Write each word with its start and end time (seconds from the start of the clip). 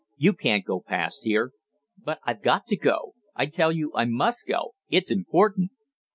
You 0.17 0.33
can't 0.33 0.65
go 0.65 0.79
past 0.81 1.25
here!" 1.25 1.51
"But 1.95 2.21
I've 2.25 2.41
got 2.41 2.65
to 2.69 2.75
go! 2.75 3.13
I 3.35 3.45
tell 3.45 3.71
you 3.71 3.91
I 3.93 4.05
must 4.05 4.47
go! 4.47 4.73
It's 4.89 5.11
important!" 5.11 5.73